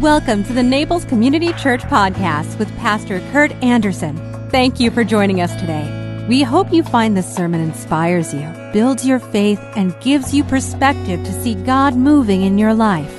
[0.00, 4.14] Welcome to the Naples Community Church Podcast with Pastor Kurt Anderson.
[4.50, 6.26] Thank you for joining us today.
[6.28, 11.24] We hope you find this sermon inspires you, builds your faith, and gives you perspective
[11.24, 13.10] to see God moving in your life.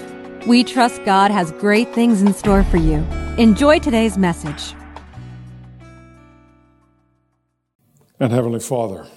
[0.45, 2.98] We trust God has great things in store for you.
[3.39, 4.75] Enjoy today's message.
[8.20, 9.07] And Heavenly Father,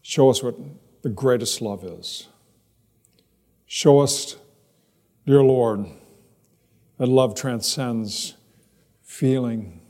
[0.00, 0.54] show us what
[1.02, 2.28] the greatest love is.
[3.66, 4.36] Show us,
[5.26, 5.86] dear Lord,
[6.98, 8.34] that love transcends
[9.02, 9.80] feeling,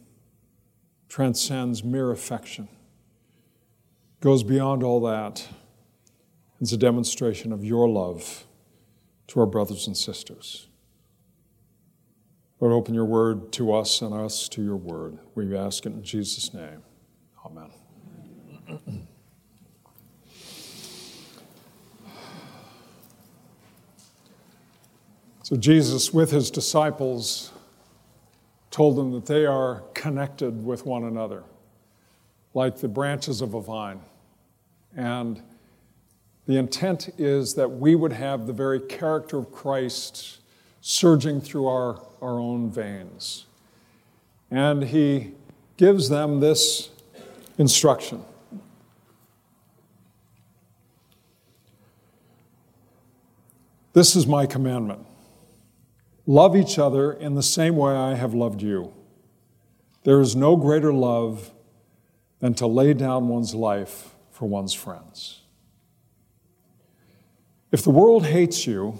[1.09, 2.69] transcends mere affection,
[4.21, 5.47] goes beyond all that.
[6.61, 8.45] It's a demonstration of your love
[9.29, 10.69] to our brothers and sisters.
[12.61, 15.19] Lord, open your word to us and us to your word.
[15.35, 16.83] We ask it in Jesus' name.
[17.47, 19.07] Amen.
[25.51, 27.51] So, Jesus, with his disciples,
[28.71, 31.43] told them that they are connected with one another,
[32.55, 34.01] like the branches of a vine.
[34.97, 35.43] And
[36.47, 40.39] the intent is that we would have the very character of Christ
[40.83, 43.47] surging through our, our own veins.
[44.53, 45.33] And he
[45.79, 46.91] gives them this
[47.59, 48.23] instruction.
[53.95, 55.09] This is my commandment
[56.31, 58.93] love each other in the same way I have loved you.
[60.05, 61.51] There is no greater love
[62.39, 65.41] than to lay down one's life for one's friends.
[67.73, 68.99] If the world hates you,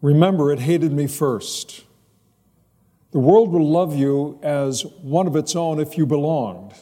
[0.00, 1.84] remember it hated me first.
[3.12, 6.72] The world will love you as one of its own if you belonged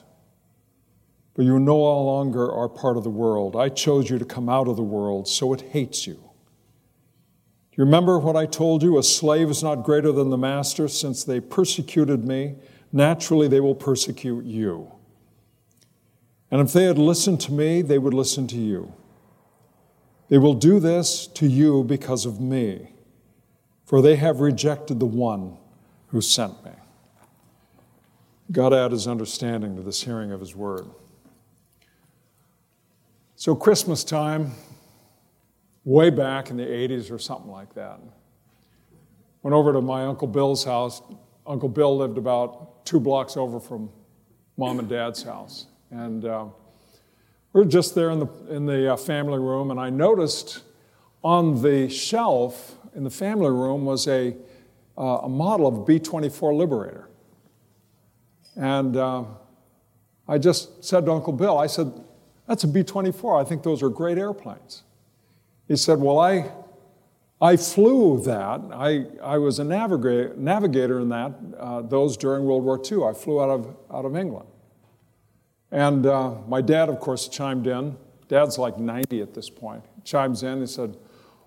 [1.39, 3.55] but you no longer are part of the world.
[3.55, 6.28] I chose you to come out of the world, so it hates you.
[7.79, 8.99] You remember what I told you?
[8.99, 10.89] A slave is not greater than the master.
[10.89, 12.57] Since they persecuted me,
[12.93, 14.91] naturally they will persecute you.
[16.51, 18.93] And if they had listened to me, they would listen to you.
[20.29, 22.95] They will do this to you because of me,
[23.87, 25.57] for they have rejected the one
[26.09, 26.73] who sent me.
[28.51, 30.87] God add his understanding to this hearing of his word.
[33.37, 34.51] So, Christmas time,
[35.89, 37.99] way back in the 80s or something like that,
[39.43, 41.01] went over to my Uncle Bill's house.
[41.47, 43.89] Uncle Bill lived about two blocks over from
[44.59, 45.67] mom and dad's house.
[45.91, 46.49] And uh,
[47.55, 50.63] we are just there in the, in the uh, family room, and I noticed
[51.25, 54.37] on the shelf in the family room was a,
[54.99, 57.09] uh, a model of B 24 Liberator.
[58.57, 59.25] And uh,
[60.29, 61.91] I just said to Uncle Bill, I said,
[62.47, 63.41] that's a B 24.
[63.41, 64.83] I think those are great airplanes.
[65.69, 66.51] He said, Well, I,
[67.41, 68.63] I flew that.
[68.73, 73.05] I, I was a navigator, navigator in that, uh, those during World War II.
[73.05, 74.49] I flew out of, out of England.
[75.71, 77.97] And uh, my dad, of course, chimed in.
[78.29, 79.85] Dad's like 90 at this point.
[80.05, 80.61] Chimes in.
[80.61, 80.97] He said,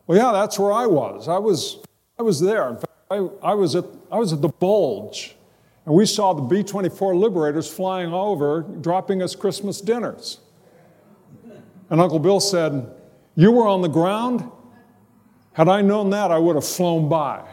[0.05, 1.27] Well, yeah, that's where I was.
[1.27, 1.79] I was,
[2.17, 2.69] I was there.
[2.69, 5.35] In fact, I, I, was at, I was at the Bulge.
[5.85, 10.39] And we saw the B 24 Liberators flying over, dropping us Christmas dinners.
[11.89, 12.89] And Uncle Bill said,
[13.35, 14.49] You were on the ground?
[15.53, 17.43] Had I known that, I would have flown by.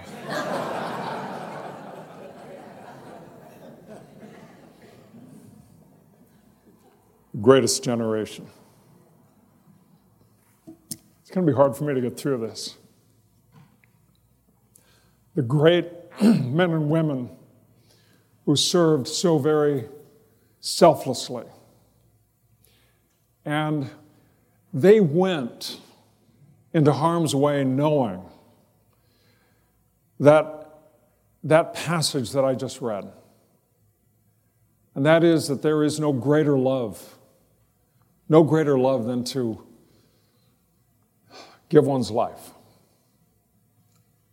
[7.41, 8.47] Greatest generation.
[10.67, 12.77] It's going to be hard for me to get through this.
[15.35, 15.87] The great
[16.23, 17.31] men and women
[18.45, 19.85] who served so very
[20.61, 21.45] selflessly.
[23.45, 23.91] And
[24.73, 25.81] they went
[26.73, 28.23] into harm's way knowing
[30.21, 30.69] that,
[31.45, 33.11] that passage that I just read.
[34.95, 37.19] And that is that there is no greater love,
[38.29, 39.65] no greater love than to
[41.69, 42.51] give one's life.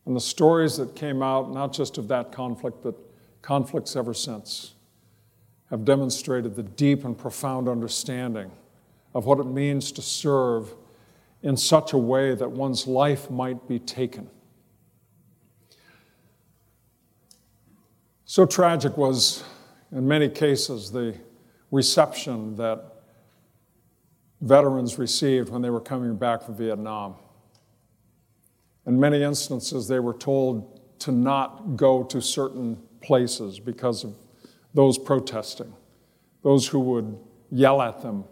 [0.06, 2.95] And the stories that came out, not just of that conflict, but
[3.42, 4.74] conflicts ever since,
[5.69, 8.51] have demonstrated the deep and profound understanding
[9.15, 10.75] of what it means to serve
[11.41, 14.29] in such a way that one's life might be taken.
[18.25, 19.44] So tragic was,
[19.91, 21.15] in many cases, the
[21.71, 23.03] reception that
[24.41, 27.15] veterans received when they were coming back from Vietnam.
[28.85, 34.13] In many instances, they were told to not go to certain places because of
[34.73, 35.73] those protesting,
[36.44, 37.18] those who would
[37.50, 38.25] yell at them,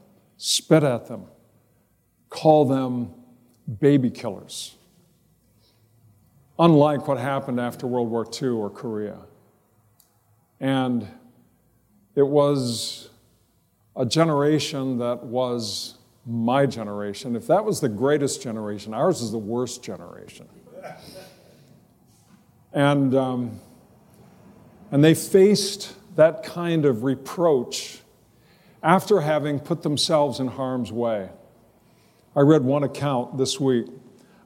[0.45, 1.24] spit at them,
[2.30, 3.13] call them
[3.80, 4.75] baby killers.
[6.60, 9.18] unlike what happened after World War II or Korea.
[10.60, 11.07] And
[12.13, 13.10] it was
[13.95, 15.95] a generation that was
[16.28, 17.36] my generation.
[17.36, 20.48] If that was the greatest generation, ours is the worst generation.
[22.72, 23.60] And, um,
[24.92, 28.02] and they faced that kind of reproach
[28.83, 31.30] after having put themselves in harm's way.
[32.35, 33.88] I read one account this week.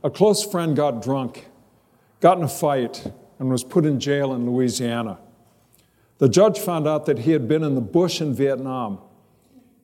[0.03, 1.47] A close friend got drunk,
[2.21, 5.17] got in a fight, and was put in jail in Louisiana.
[6.19, 8.99] The judge found out that he had been in the bush in Vietnam.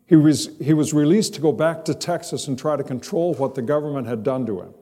[0.06, 3.56] He was, he was released to go back to Texas and try to control what
[3.56, 4.74] the government had done to him.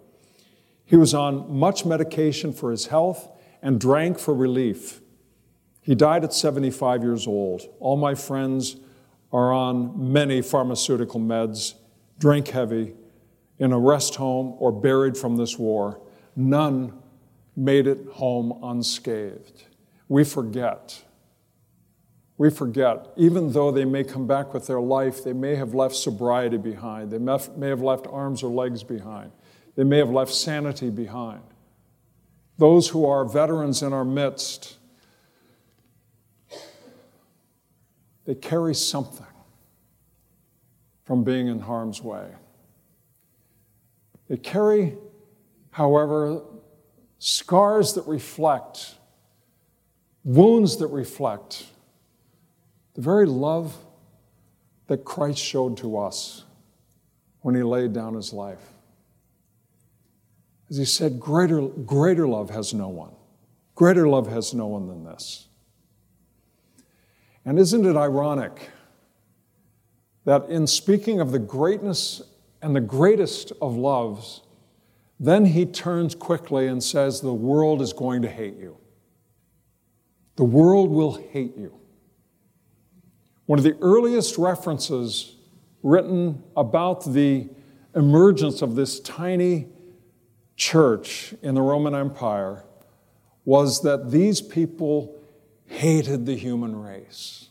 [0.84, 3.30] He was on much medication for his health
[3.62, 5.00] and drank for relief.
[5.82, 7.62] He died at 75 years old.
[7.80, 8.78] All my friends
[9.32, 11.76] are on many pharmaceutical meds,
[12.20, 12.94] drink heavy,
[13.60, 16.02] in a rest home, or buried from this war.
[16.36, 16.94] None
[17.56, 19.66] made it home unscathed.
[20.08, 21.04] We forget.
[22.38, 25.96] We forget, even though they may come back with their life, they may have left
[25.96, 27.12] sobriety behind.
[27.12, 29.32] They may have left arms or legs behind.
[29.76, 31.44] They may have left sanity behind.
[32.58, 34.78] Those who are veterans in our midst,
[38.26, 39.26] they carry something
[41.04, 42.28] from being in harm's way.
[44.28, 44.98] They carry,
[45.72, 46.44] however,
[47.20, 48.96] scars that reflect,
[50.24, 51.66] wounds that reflect
[52.94, 53.76] the very love
[54.88, 56.44] that Christ showed to us
[57.42, 58.72] when he laid down his life.
[60.70, 63.12] As he said, greater, greater love has no one.
[63.76, 65.48] Greater love has no one than this.
[67.46, 68.70] And isn't it ironic
[70.26, 72.22] that in speaking of the greatness
[72.62, 74.42] and the greatest of loves,
[75.20, 78.78] then he turns quickly and says, The world is going to hate you.
[80.36, 81.78] The world will hate you.
[83.46, 85.36] One of the earliest references
[85.84, 87.50] written about the
[87.96, 89.68] emergence of this tiny
[90.56, 92.64] church in the Roman Empire
[93.46, 95.21] was that these people
[95.72, 97.48] hated the human race.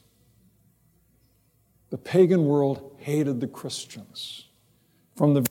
[1.89, 4.47] The pagan world hated the Christians
[5.17, 5.47] from the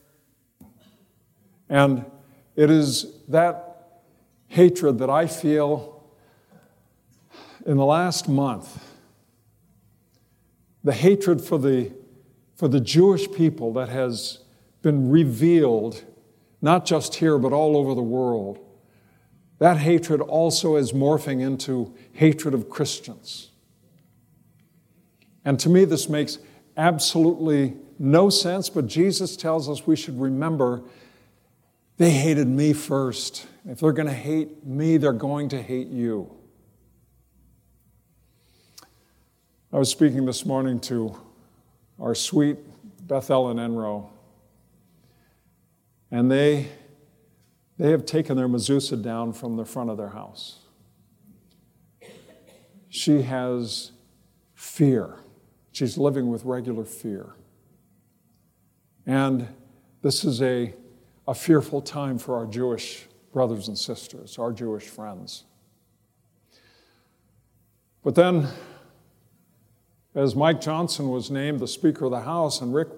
[1.68, 2.04] and
[2.56, 4.00] it is that
[4.48, 6.04] hatred that I feel
[7.64, 8.84] in the last month
[10.82, 11.92] the hatred for the,
[12.56, 14.40] for the Jewish people that has
[14.82, 16.04] been revealed,
[16.62, 18.58] not just here, but all over the world.
[19.60, 23.50] That hatred also is morphing into hatred of Christians.
[25.44, 26.38] And to me, this makes
[26.76, 30.82] absolutely no sense, but Jesus tells us we should remember
[31.98, 33.46] they hated me first.
[33.68, 36.34] If they're going to hate me, they're going to hate you.
[39.70, 41.14] I was speaking this morning to
[42.00, 42.56] our sweet
[43.06, 44.08] Beth Ellen Enro,
[46.10, 46.68] and they,
[47.80, 50.58] they have taken their mezuzah down from the front of their house.
[52.90, 53.92] She has
[54.54, 55.16] fear.
[55.72, 57.36] She's living with regular fear.
[59.06, 59.48] And
[60.02, 60.74] this is a,
[61.26, 65.44] a fearful time for our Jewish brothers and sisters, our Jewish friends.
[68.04, 68.48] But then
[70.14, 72.88] as Mike Johnson was named the Speaker of the House, and Rick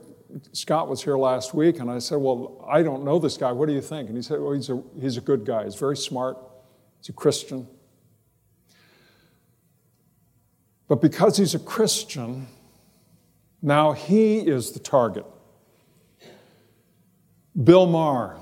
[0.52, 3.52] Scott was here last week, and I said, Well, I don't know this guy.
[3.52, 4.08] What do you think?
[4.08, 5.64] And he said, Well, he's a, he's a good guy.
[5.64, 6.38] He's very smart.
[6.98, 7.66] He's a Christian.
[10.88, 12.46] But because he's a Christian,
[13.60, 15.26] now he is the target.
[17.62, 18.38] Bill Maher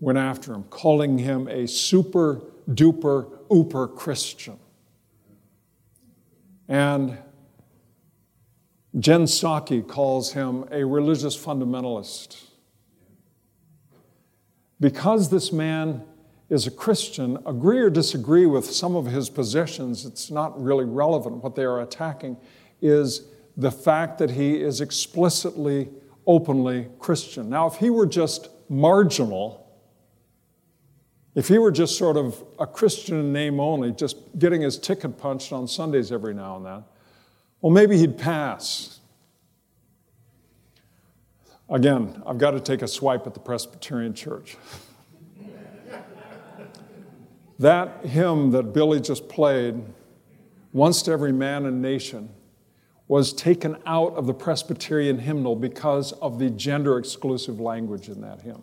[0.00, 4.58] went after him, calling him a super duper ooper Christian.
[6.68, 7.18] And
[8.98, 12.44] Jen Psaki calls him a religious fundamentalist.
[14.80, 16.02] Because this man
[16.48, 21.44] is a Christian, agree or disagree with some of his positions, it's not really relevant.
[21.44, 22.36] What they are attacking
[22.82, 25.88] is the fact that he is explicitly,
[26.26, 27.48] openly Christian.
[27.48, 29.70] Now, if he were just marginal,
[31.36, 35.52] if he were just sort of a Christian name only, just getting his ticket punched
[35.52, 36.84] on Sundays every now and then,
[37.60, 39.00] well, maybe he'd pass.
[41.68, 44.56] Again, I've got to take a swipe at the Presbyterian Church.
[47.58, 49.82] that hymn that Billy just played,
[50.72, 52.30] Once to Every Man and Nation,
[53.06, 58.40] was taken out of the Presbyterian hymnal because of the gender exclusive language in that
[58.40, 58.62] hymn.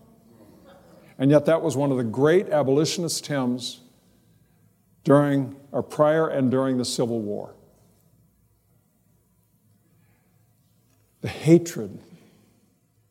[1.19, 3.81] And yet, that was one of the great abolitionist hymns
[5.03, 7.56] during or prior and during the Civil War.
[11.21, 11.99] The hatred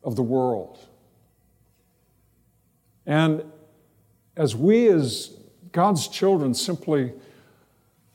[0.03, 0.79] of the world.
[3.05, 3.43] And
[4.35, 5.35] as we, as
[5.71, 7.13] God's children, simply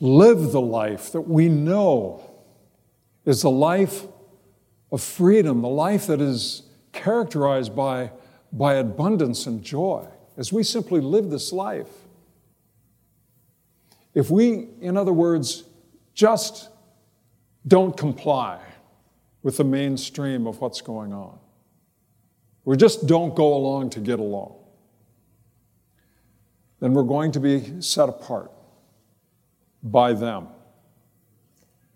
[0.01, 2.23] live the life that we know
[3.25, 4.05] is the life
[4.91, 8.11] of freedom, the life that is characterized by,
[8.53, 10.07] by abundance and joy,
[10.37, 11.89] as we simply live this life,
[14.15, 15.65] if we, in other words,
[16.15, 16.69] just
[17.67, 18.61] don't comply
[19.43, 21.39] with the mainstream of what's going on,
[22.65, 24.57] we just don't go along to get along,
[26.81, 28.51] then we're going to be set apart
[29.83, 30.49] by them.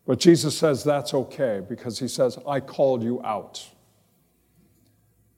[0.07, 3.69] But Jesus says that's okay because he says, I called you out.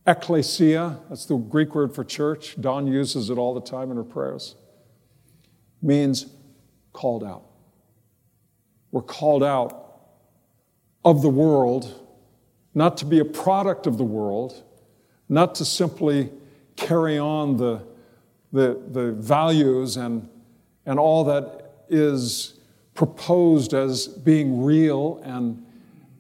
[0.07, 2.59] Ecclesia, that's the Greek word for church.
[2.61, 4.57] Dawn uses it all the time in her prayers,
[5.83, 6.27] means
[6.93, 7.45] called out.
[8.91, 9.88] We're called out
[11.05, 12.07] of the world,
[12.75, 14.63] not to be a product of the world,
[15.29, 16.31] not to simply
[16.77, 17.83] carry on the,
[18.53, 20.29] the, the values and,
[20.87, 22.55] and all that is
[22.95, 25.65] proposed as being real and,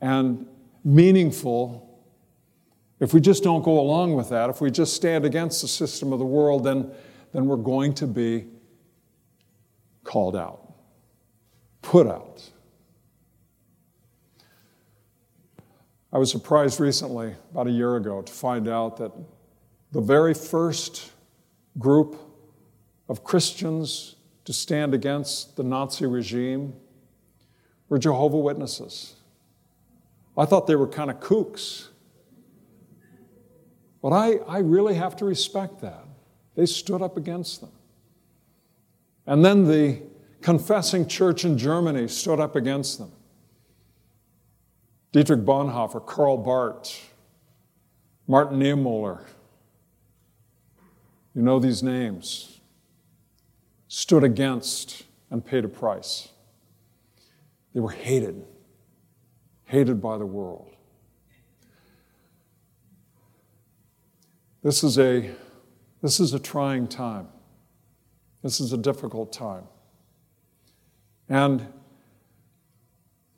[0.00, 0.46] and
[0.84, 1.84] meaningful,
[3.00, 6.12] if we just don't go along with that, if we just stand against the system
[6.12, 6.90] of the world, then,
[7.32, 8.46] then we're going to be
[10.04, 10.72] called out,
[11.82, 12.48] put out.
[16.12, 19.12] I was surprised recently, about a year ago, to find out that
[19.92, 21.12] the very first
[21.78, 22.16] group
[23.08, 26.74] of Christians to stand against the Nazi regime
[27.90, 29.14] were Jehovah Witnesses.
[30.36, 31.88] I thought they were kind of kooks.
[34.00, 36.04] But I, I really have to respect that.
[36.54, 37.72] They stood up against them.
[39.26, 40.00] And then the
[40.40, 43.12] confessing church in Germany stood up against them.
[45.12, 47.10] Dietrich Bonhoeffer, Karl Barth,
[48.26, 49.24] Martin Niemöller.
[51.34, 52.60] You know these names
[53.88, 56.28] stood against and paid a price.
[57.74, 58.44] They were hated,
[59.64, 60.70] hated by the world.
[64.62, 65.30] This is a,
[66.02, 67.28] this is a trying time.
[68.42, 69.64] This is a difficult time.
[71.28, 71.66] And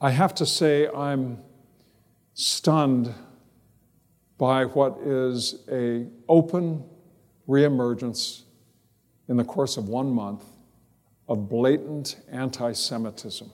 [0.01, 1.39] I have to say, I'm
[2.41, 3.15] stunned
[4.39, 6.83] by what is a open
[7.47, 8.45] reemergence
[9.29, 10.45] in the course of one month
[11.29, 13.51] of blatant anti Semitism.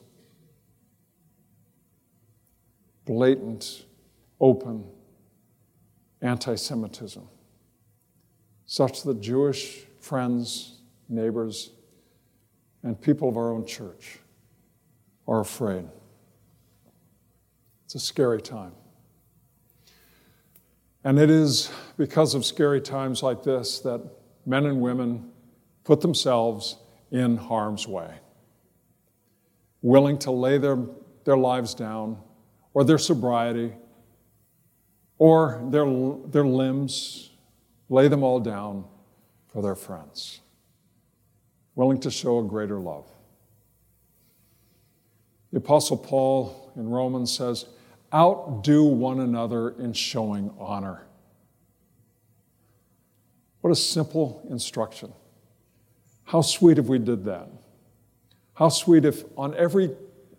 [3.04, 3.84] Blatant,
[4.40, 4.84] open
[6.22, 7.28] anti Semitism,
[8.66, 10.78] such that Jewish friends,
[11.08, 11.72] neighbors,
[12.84, 14.20] and people of our own church
[15.26, 15.88] are afraid.
[17.86, 18.72] It's a scary time.
[21.04, 24.02] And it is because of scary times like this that
[24.44, 25.30] men and women
[25.84, 26.78] put themselves
[27.12, 28.12] in harm's way,
[29.82, 30.76] willing to lay their,
[31.24, 32.18] their lives down,
[32.74, 33.72] or their sobriety,
[35.18, 35.86] or their,
[36.26, 37.30] their limbs,
[37.88, 38.84] lay them all down
[39.46, 40.40] for their friends,
[41.76, 43.08] willing to show a greater love.
[45.52, 47.66] The Apostle Paul in Romans says,
[48.16, 51.06] Outdo one another in showing honor.
[53.60, 55.12] What a simple instruction.
[56.24, 57.50] How sweet if we did that.
[58.54, 59.94] How sweet if on every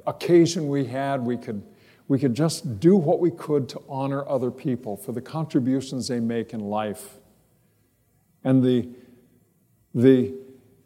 [0.07, 1.62] occasion we had, we could,
[2.07, 6.19] we could just do what we could to honor other people for the contributions they
[6.19, 7.19] make in life
[8.43, 8.89] and the,
[9.93, 10.34] the,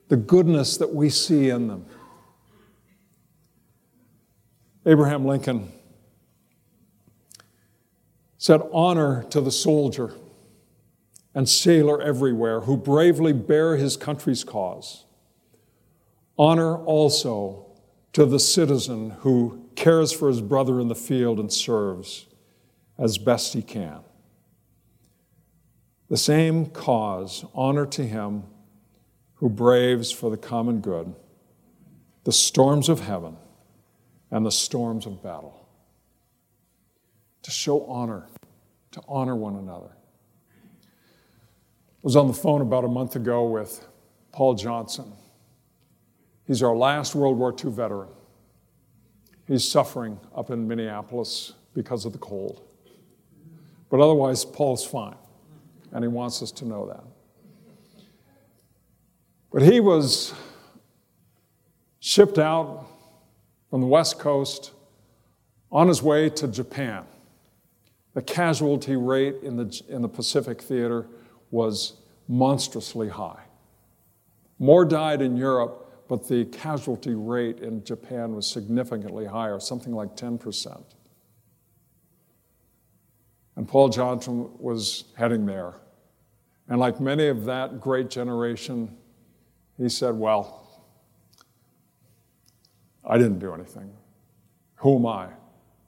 [0.09, 1.85] the goodness that we see in them.
[4.85, 5.71] Abraham Lincoln
[8.41, 10.15] said, Honor to the soldier
[11.35, 15.05] and sailor everywhere who bravely bear his country's cause.
[16.39, 17.67] Honor also
[18.13, 22.25] to the citizen who cares for his brother in the field and serves
[22.97, 23.99] as best he can.
[26.09, 28.45] The same cause, honor to him
[29.35, 31.13] who braves for the common good
[32.23, 33.37] the storms of heaven
[34.31, 35.60] and the storms of battle.
[37.43, 38.27] To show honor,
[38.91, 39.95] to honor one another
[42.01, 43.87] I was on the phone about a month ago with
[44.31, 45.11] Paul Johnson.
[46.47, 48.09] He's our last World War II veteran.
[49.47, 52.63] He's suffering up in Minneapolis because of the cold.
[53.91, 55.17] But otherwise, Paul's fine,
[55.91, 57.03] and he wants us to know that.
[59.53, 60.33] But he was
[61.99, 62.87] shipped out
[63.69, 64.71] from the West Coast
[65.71, 67.03] on his way to Japan.
[68.13, 71.07] The casualty rate in the, in the Pacific Theater
[71.49, 71.93] was
[72.27, 73.43] monstrously high.
[74.59, 80.15] More died in Europe, but the casualty rate in Japan was significantly higher, something like
[80.15, 80.83] 10%.
[83.55, 85.75] And Paul Johnson was heading there.
[86.67, 88.95] And like many of that great generation,
[89.77, 90.67] he said, Well,
[93.03, 93.91] I didn't do anything.
[94.75, 95.27] Who am I?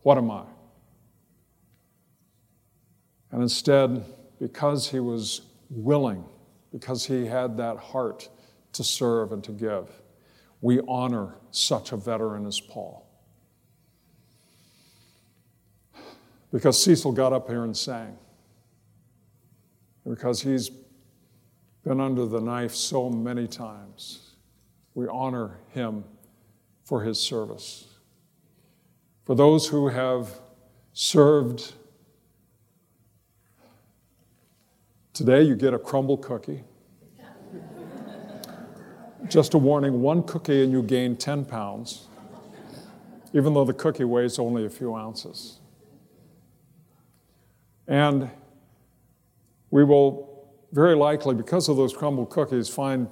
[0.01, 0.43] What am I?
[3.33, 4.05] And instead,
[4.39, 6.23] because he was willing,
[6.71, 8.29] because he had that heart
[8.73, 9.89] to serve and to give,
[10.61, 13.09] we honor such a veteran as Paul.
[16.51, 18.15] Because Cecil got up here and sang.
[20.07, 20.69] Because he's
[21.83, 24.35] been under the knife so many times.
[24.93, 26.03] We honor him
[26.83, 27.87] for his service.
[29.25, 30.39] For those who have
[30.93, 31.73] served,
[35.13, 36.63] today you get a Crumbl cookie.
[39.29, 42.07] Just a warning one cookie and you gain 10 pounds,
[43.31, 45.59] even though the cookie weighs only a few ounces.
[47.87, 48.29] And
[49.69, 53.07] we will very likely, because of those Crumbl cookies, find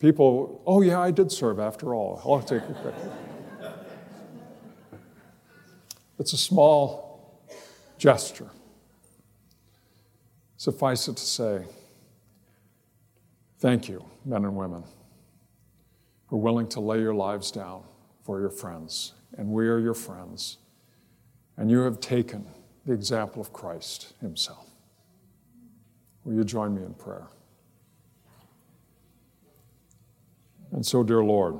[0.00, 2.20] people, oh, yeah, I did serve after all.
[2.24, 3.70] I'll take a cookie.
[6.18, 7.42] It's a small
[7.98, 8.50] gesture.
[10.64, 11.62] Suffice it to say,
[13.58, 14.82] thank you, men and women,
[16.32, 17.82] are willing to lay your lives down
[18.22, 19.12] for your friends.
[19.36, 20.56] And we are your friends.
[21.58, 22.46] And you have taken
[22.86, 24.66] the example of Christ Himself.
[26.24, 27.26] Will you join me in prayer?
[30.72, 31.56] And so, dear Lord,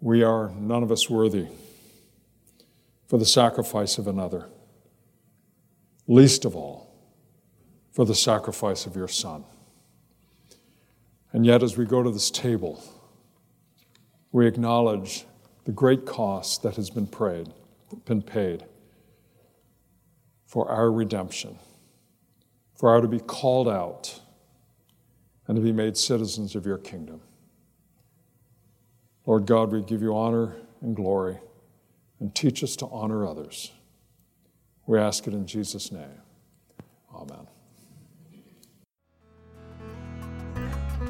[0.00, 1.48] we are none of us worthy
[3.10, 4.48] for the sacrifice of another,
[6.06, 6.94] least of all
[7.90, 9.42] for the sacrifice of your Son.
[11.32, 12.80] And yet, as we go to this table,
[14.30, 15.26] we acknowledge
[15.64, 17.52] the great cost that has been paid,
[18.04, 18.64] been paid
[20.46, 21.58] for our redemption,
[22.76, 24.20] for our to be called out
[25.48, 27.20] and to be made citizens of your kingdom.
[29.26, 31.40] Lord God, we give you honor and glory
[32.20, 33.72] and teach us to honor others.
[34.86, 36.20] We ask it in Jesus' name.
[37.14, 37.46] Amen.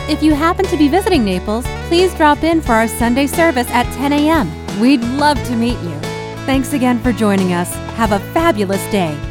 [0.10, 3.92] If you happen to be visiting Naples, please drop in for our Sunday service at
[3.94, 4.80] 10 a.m.
[4.80, 6.05] We'd love to meet you.
[6.46, 7.74] Thanks again for joining us.
[7.98, 9.25] Have a fabulous day.